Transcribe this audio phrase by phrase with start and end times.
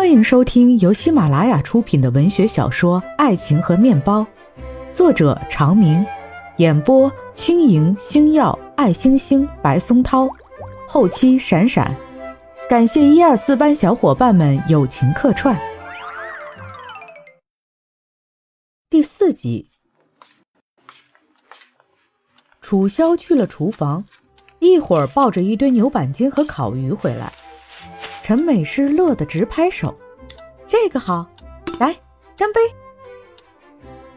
[0.00, 4.22] 欢迎收听由喜马拉雅出品的文学小说《爱情和面包》，
[4.94, 6.02] 作者长明，
[6.56, 10.26] 演播轻盈、星耀、爱星星、白松涛，
[10.88, 11.94] 后期闪闪。
[12.66, 15.54] 感谢一二四班小伙伴们友情客串。
[18.88, 19.70] 第四集，
[22.62, 24.06] 楚萧去了厨房，
[24.60, 27.30] 一会儿抱着一堆牛板筋和烤鱼回来。
[28.30, 29.92] 陈美诗乐得直拍手，
[30.64, 31.26] 这个好，
[31.80, 31.92] 来
[32.36, 32.60] 干杯。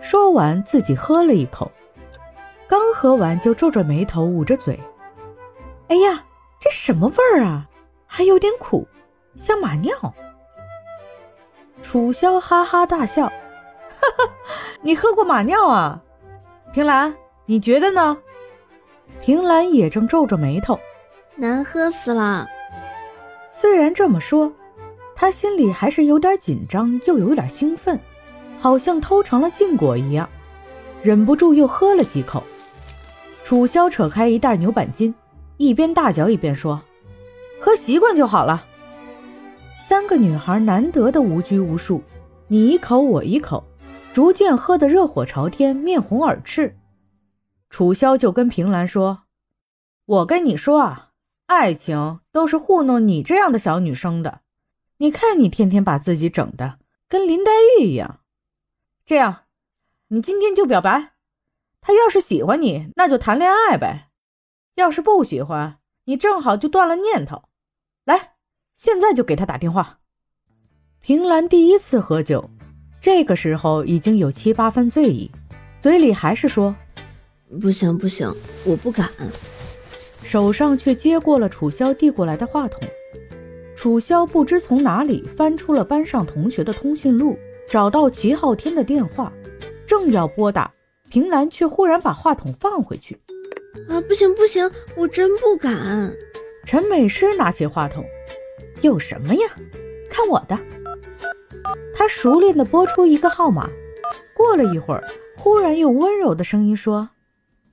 [0.00, 1.68] 说完，自己喝了一口，
[2.68, 4.78] 刚喝完就皱着眉头，捂着嘴。
[5.88, 6.24] 哎呀，
[6.60, 7.66] 这什么味儿啊？
[8.06, 8.86] 还有点苦，
[9.34, 9.92] 像马尿。
[11.82, 13.32] 楚萧哈哈大笑，哈
[14.18, 14.30] 哈，
[14.82, 16.00] 你喝过马尿啊？
[16.72, 17.12] 平兰，
[17.44, 18.16] 你觉得呢？
[19.20, 20.78] 平兰也正皱着眉头，
[21.34, 22.46] 难喝死了。
[23.58, 24.52] 虽然这么说，
[25.14, 27.98] 他心里还是有点紧张，又有点兴奋，
[28.58, 30.28] 好像偷尝了禁果一样，
[31.02, 32.42] 忍不住又喝了几口。
[33.44, 35.14] 楚萧扯开一袋牛板筋，
[35.56, 36.82] 一边大嚼一边说
[37.58, 38.66] ：“喝习惯就好了。”
[39.88, 42.02] 三个女孩难得的无拘无束，
[42.48, 43.64] 你一口我一口，
[44.12, 46.76] 逐渐喝得热火朝天，面红耳赤。
[47.70, 49.20] 楚萧就跟平兰说
[50.04, 51.04] ：“我跟你说啊。”
[51.46, 54.40] 爱情都是糊弄你这样的小女生的，
[54.98, 58.20] 你看你天天把自己整的跟林黛玉一样。
[59.04, 59.44] 这样，
[60.08, 61.12] 你今天就表白，
[61.80, 64.08] 他要是喜欢你，那就谈恋爱呗；
[64.74, 67.44] 要是不喜欢，你正好就断了念头。
[68.04, 68.32] 来，
[68.74, 70.00] 现在就给他打电话。
[71.00, 72.50] 平兰第一次喝酒，
[73.00, 75.30] 这个时候已经有七八分醉意，
[75.78, 76.74] 嘴里还是说
[77.60, 78.28] ：“不行不行，
[78.64, 79.08] 我不敢。”
[80.26, 82.80] 手上却接过了楚萧递过来的话筒。
[83.76, 87.38] 楚萧不知从哪里翻出了班上同学的通讯录，
[87.68, 89.32] 找到齐昊天的电话，
[89.86, 90.72] 正要拨打，
[91.08, 93.16] 平兰却忽然把话筒放回去。
[93.88, 96.12] 啊，不行不行，我真不敢。
[96.64, 98.04] 陈美诗拿起话筒，
[98.82, 99.46] 有什么呀？
[100.10, 100.58] 看我的。
[101.94, 103.70] 他熟练地拨出一个号码，
[104.36, 105.04] 过了一会儿，
[105.36, 107.10] 忽然用温柔的声音说：“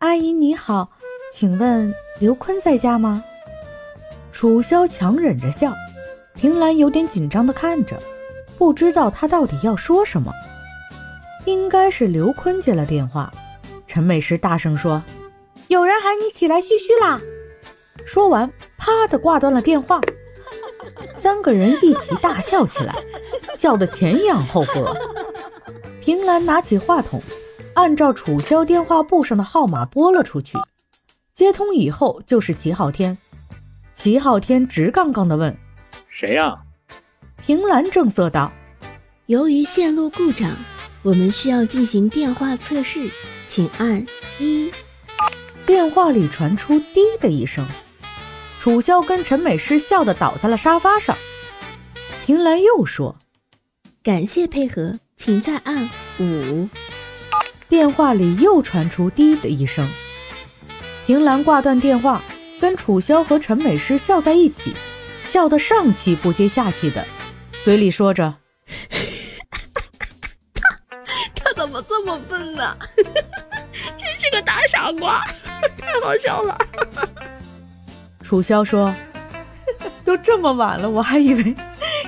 [0.00, 0.90] 阿姨你好。”
[1.32, 3.22] 请问刘坤在家吗？
[4.32, 5.72] 楚萧强忍着笑，
[6.34, 7.96] 平兰有点紧张地看着，
[8.58, 10.32] 不知道他到底要说什么。
[11.46, 13.32] 应该是刘坤接了电话。
[13.86, 15.02] 陈美诗大声说
[15.68, 17.20] ：“有人喊你起来嘘嘘啦！”
[18.04, 20.00] 说完，啪的挂断了电话。
[21.16, 22.94] 三个人一起大笑起来，
[23.54, 24.94] 笑得前仰后合。
[26.00, 27.22] 平兰拿起话筒，
[27.74, 30.58] 按照楚萧电话簿上的号码拨了出去。
[31.40, 33.16] 接通以后就是齐昊天，
[33.94, 35.56] 齐昊天直杠杠地问
[36.10, 36.54] ：“谁呀？”
[37.42, 38.52] 平兰正色道
[39.24, 40.54] ：“由于线路故障，
[41.02, 43.08] 我们需要进行电话测试，
[43.46, 44.04] 请按
[44.38, 44.70] 一。”
[45.64, 47.66] 电话里传出“滴”的一声，
[48.60, 51.16] 楚萧跟陈美诗笑得倒在了沙发上。
[52.26, 53.16] 平兰又说
[54.04, 56.68] ：“感谢配合，请再按五。”
[57.66, 59.88] 电话里又传出“滴”的一声。
[61.06, 62.22] 平兰挂断电话，
[62.60, 64.74] 跟楚萧和陈美诗笑在一起，
[65.26, 67.04] 笑得上气不接下气的，
[67.64, 68.36] 嘴里说着
[70.54, 70.70] ：“他
[71.34, 72.76] 他怎么这么笨呢？
[73.98, 75.24] 真是个大傻瓜，
[75.76, 76.56] 太好笑了。”
[78.22, 78.94] 楚萧说
[80.04, 81.54] ：“都这么晚了，我还以为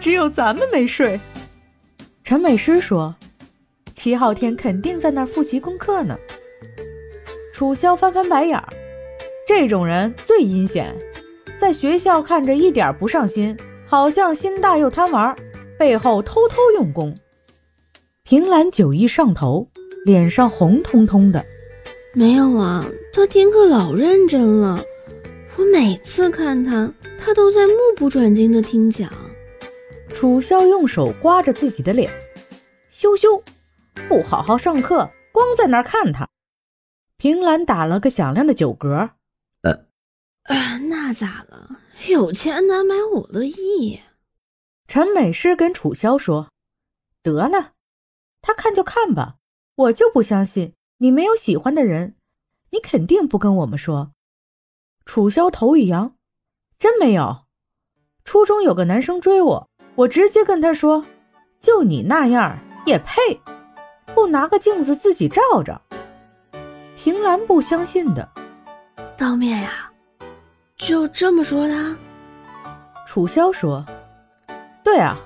[0.00, 1.20] 只有咱们没睡。”
[2.24, 3.14] 陈美诗说
[3.94, 6.16] ：“齐昊天肯定在那儿复习功课呢。”
[7.52, 8.68] 楚萧翻翻白眼儿。
[9.46, 10.92] 这种人最阴险，
[11.60, 15.36] 在学校看着一点不上心，好像心大又贪玩，
[15.78, 17.16] 背后偷偷用功。
[18.24, 19.68] 平兰酒意上头，
[20.04, 21.44] 脸上红彤彤的。
[22.12, 22.84] 没有啊，
[23.14, 24.82] 他听课老认真了，
[25.56, 29.08] 我每次看他，他都在目不转睛的听讲。
[30.08, 32.10] 楚萧用手刮着自己的脸，
[32.90, 33.40] 羞羞，
[34.08, 36.28] 不好好上课，光在那儿看他。
[37.16, 39.10] 平兰打了个响亮的酒嗝。
[40.48, 41.80] 啊，那咋了？
[42.08, 44.00] 有钱难买我乐意。
[44.86, 46.50] 陈美诗跟楚萧说
[47.22, 47.72] ：“得了，
[48.40, 49.36] 他看就看吧，
[49.74, 52.16] 我就不相信你没有喜欢的人，
[52.70, 54.12] 你肯定不跟我们说。”
[55.04, 56.16] 楚萧头一扬
[56.78, 57.46] ：“真没有。
[58.24, 61.04] 初中有个男生追我，我直接跟他说
[61.58, 63.40] ：‘就你那样也配？
[64.14, 65.80] 不拿个镜子自己照照？’”
[66.96, 68.28] 平兰不相信的
[69.18, 69.82] ：“当面呀？”
[70.76, 71.96] 就这么说的，
[73.06, 73.84] 楚萧说
[74.84, 75.16] ：“对啊，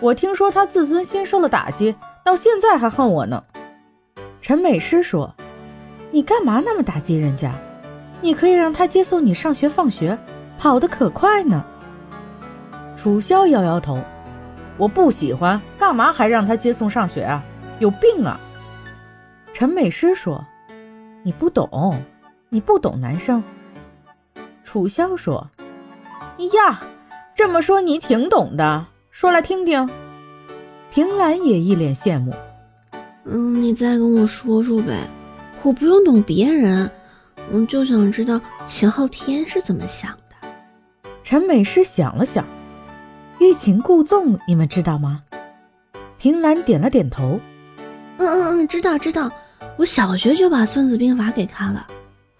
[0.00, 3.42] 我听说他自尊心受了打击，到现在还恨我呢。
[4.42, 5.34] 陈美诗说
[6.12, 7.54] ：“你干嘛那么打击人家？
[8.20, 10.16] 你可以让他接送你上学放学，
[10.58, 11.64] 跑得可快呢。”
[12.94, 13.98] 楚萧摇摇头
[14.76, 17.42] ：“我不喜欢，干嘛还让他接送上学啊？
[17.78, 18.38] 有病啊！”
[19.54, 20.44] 陈美诗说
[21.24, 21.98] ：“你不懂，
[22.50, 23.42] 你不懂男生。”
[24.72, 25.50] 楚萧说
[26.54, 26.80] ：“呀，
[27.34, 29.86] 这么说你挺懂的，说来听听。”
[30.90, 32.32] 平兰也一脸羡慕
[33.26, 35.06] ：“嗯，你再跟我说说呗，
[35.62, 36.90] 我不用懂别人，
[37.52, 40.48] 我就想知道秦昊天是怎么想的。”
[41.22, 42.42] 陈美诗想了想
[43.40, 45.22] ：“欲擒故纵，你们知道吗？”
[46.16, 47.38] 平兰点了点头
[48.16, 49.30] ：“嗯嗯嗯，知道知道。”
[49.76, 51.86] 我小学就把《孙子兵法》给看了，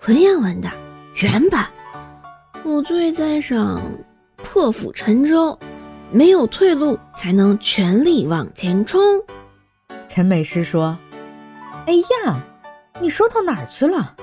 [0.06, 0.70] 文言文的
[1.16, 1.66] 原版。
[2.64, 3.82] 我最在上
[4.36, 5.58] 破釜沉舟，
[6.10, 9.00] 没有退路，才能全力往前冲。
[10.08, 10.96] 陈美诗说
[11.86, 12.40] ：“哎呀，
[13.00, 14.14] 你说到哪儿去了？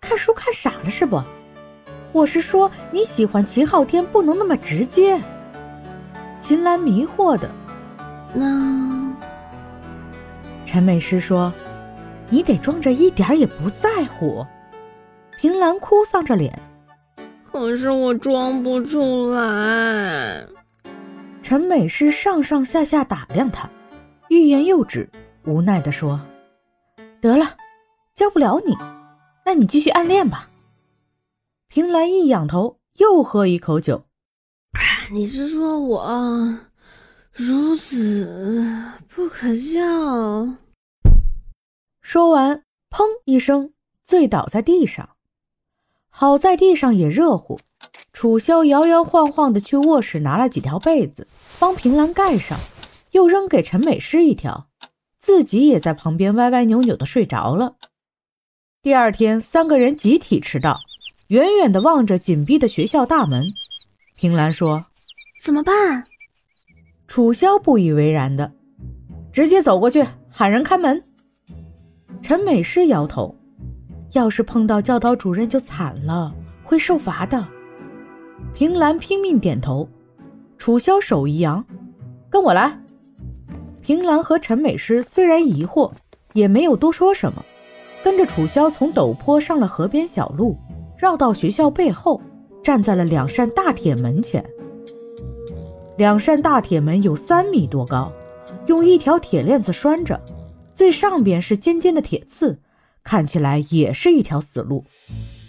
[0.00, 1.22] 看书看傻了是不？
[2.12, 5.20] 我是说你喜欢秦昊天，不能那么直接。”
[6.40, 7.50] 秦岚迷惑的
[8.34, 9.16] ：“那？”
[10.66, 11.52] 陈美诗说。
[12.28, 14.44] 你得装着一点也不在乎。
[15.38, 16.58] 平兰哭丧着脸，
[17.58, 20.46] 可是我装不出来。
[21.42, 23.66] 陈美诗上上下下打量他，
[24.28, 25.08] 欲言又止，
[25.46, 26.20] 无奈地说
[27.18, 27.56] ：“得了，
[28.14, 28.76] 教不了你，
[29.46, 30.50] 那你继续暗恋吧。”
[31.68, 34.04] 平兰一仰头，又喝一口酒。
[35.10, 36.58] 你是说我
[37.32, 38.70] 如此
[39.08, 39.80] 不可笑？
[42.02, 43.72] 说完，砰一声，
[44.04, 45.15] 醉倒在地上。
[46.18, 47.60] 好在地上也热乎，
[48.10, 51.26] 楚萧摇摇晃晃的去卧室拿了几条被子，
[51.58, 52.58] 帮平兰盖上，
[53.10, 54.66] 又扔给陈美诗一条，
[55.20, 57.76] 自己也在旁边歪歪扭扭的睡着了。
[58.80, 60.78] 第二天，三个人集体迟到，
[61.28, 63.44] 远远的望着紧闭的学校大门，
[64.18, 64.80] 平兰说
[65.44, 66.02] ：“怎么办？”
[67.06, 68.50] 楚萧不以为然的
[69.34, 71.02] ：“直接走过去喊人开门。”
[72.24, 73.35] 陈美诗摇头
[74.16, 76.34] ：“要是碰到教导主任就惨了，
[76.64, 77.46] 会受罚的。”
[78.54, 79.86] 平兰拼命点头。
[80.56, 81.62] 楚萧手一扬
[82.30, 82.80] ：“跟我来。”
[83.82, 85.92] 平兰和陈美诗虽然疑惑，
[86.32, 87.44] 也没有多说什么，
[88.02, 90.56] 跟着楚萧从陡坡上了河边小路，
[90.96, 92.20] 绕到学校背后，
[92.64, 94.44] 站在了两扇大铁门前。
[95.98, 98.10] 两扇大铁门有三米多高，
[98.66, 100.18] 用一条铁链子拴着。
[100.74, 102.58] 最上边是尖尖的铁刺，
[103.06, 104.84] 看起来也是一条死路。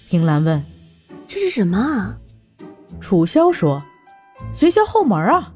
[0.07, 0.63] 平兰问
[1.27, 2.15] ：“这是什么啊？”
[3.01, 3.83] 楚萧说
[4.53, 5.51] ：“学校后门啊，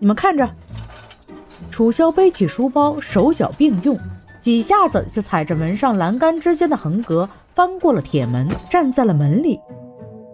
[0.00, 0.52] 你们看着。”
[1.70, 3.96] 楚萧背起书包，手脚并用，
[4.40, 9.60] 几下子就踩着门上栏杆之间的横格，翻过了铁门，站在了门里。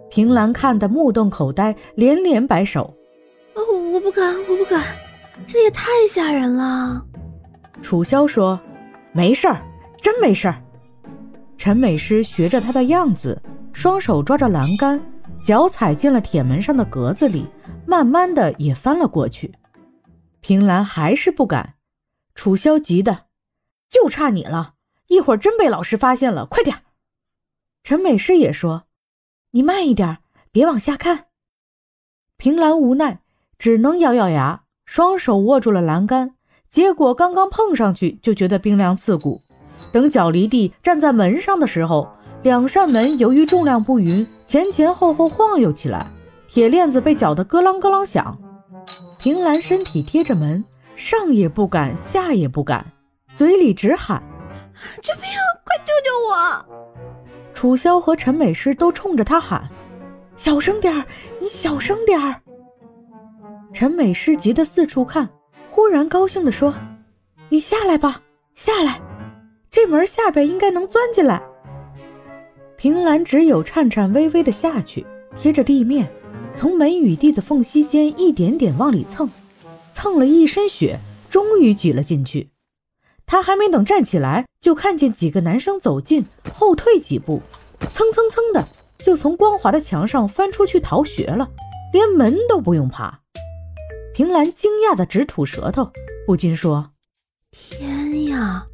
[0.09, 2.91] 平兰看得目瞪口呆，连连摆手
[3.53, 3.61] ：“哦，
[3.93, 4.83] 我不敢，我不敢，
[5.45, 7.05] 这也太吓人了。”
[7.83, 8.59] 楚萧说。
[9.15, 9.61] 没事儿，
[10.01, 10.62] 真没事儿。
[11.63, 15.01] 陈美诗学着他的样子，双手抓着栏杆，
[15.45, 17.47] 脚踩进了铁门上的格子里，
[17.87, 19.49] 慢慢的也翻了过去。
[20.41, 21.75] 平兰还是不敢，
[22.35, 23.27] 楚萧急的，
[23.89, 24.73] 就差你了，
[25.07, 26.79] 一会儿真被老师发现了，快点。
[27.81, 28.83] 陈美诗也说
[29.51, 30.17] ：“你慢一点，
[30.51, 31.27] 别往下看。”
[32.35, 33.21] 平兰无奈，
[33.57, 36.35] 只能咬咬牙，双手握住了栏杆。
[36.69, 39.41] 结果刚刚碰上去就觉得冰凉刺骨，
[39.91, 42.07] 等脚离地站在门上的时候，
[42.41, 46.07] 两扇门由于重量不匀，前前后后晃悠起来，
[46.47, 48.37] 铁链子被搅得咯啷咯啷响。
[49.17, 50.63] 平兰身体贴着门，
[50.95, 52.85] 上也不敢，下也不敢，
[53.33, 54.21] 嘴里直喊
[55.01, 55.23] ：“救命！
[55.65, 56.65] 快救救我！”
[57.53, 59.69] 楚萧和陈美诗都冲着他喊
[60.35, 61.05] ：“小声点儿，
[61.39, 62.41] 你小声点儿。”
[63.71, 65.29] 陈美诗急得四处看。
[65.69, 66.71] 忽然高兴地说
[67.49, 68.21] ：“你下来吧，
[68.53, 69.01] 下来，
[69.73, 71.41] 这门下边应该能钻进来。”
[72.77, 75.03] 平兰只有颤颤巍巍地下去，
[75.35, 76.07] 贴着地面，
[76.55, 79.27] 从门与地的缝隙间一点点往里蹭，
[79.93, 82.49] 蹭了一身血，终于挤了进去。
[83.25, 87.41] 他还没等站起来，就看见几个男生走近，后退几步，
[87.91, 88.67] 蹭蹭蹭的
[88.99, 91.49] 就从光滑的墙上翻出去逃学了，
[91.91, 93.21] 连门都不用爬。
[94.13, 95.89] 平兰惊讶的直吐舌头，
[96.27, 96.91] 不禁说
[97.51, 98.65] ：“天呀，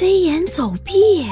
[0.00, 1.26] 飞檐走壁！”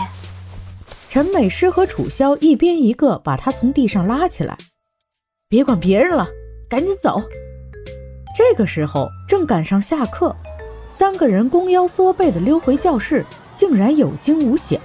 [1.09, 4.59] 陈美诗和楚萧一边一个把他从地上拉起来，
[5.49, 6.29] 别管别人了，
[6.69, 7.23] 赶紧走。
[8.37, 10.37] 这个时候正赶上下课，
[10.91, 13.25] 三个人弓腰缩背的溜回教室，
[13.57, 14.79] 竟然有惊无险。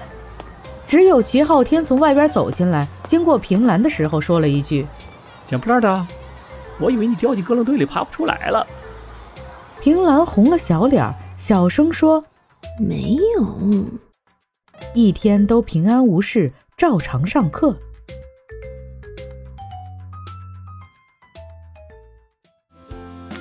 [0.88, 4.88] 只有齐昊天从外边走进来，经过平兰的时候说了一句
[5.46, 6.08] ：“捡破烂的，
[6.80, 8.66] 我以为你掉进咯楞堆里爬不出来了。”
[9.84, 12.24] 平兰红了小脸，小声说
[12.80, 13.86] ：“没有。”
[14.94, 17.76] 一天都平安无事，照常上课。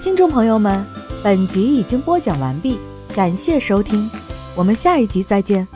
[0.02, 0.84] 听众朋友们，
[1.22, 2.78] 本集已经播讲完毕，
[3.14, 4.10] 感谢收听，
[4.54, 5.66] 我们下一集再见。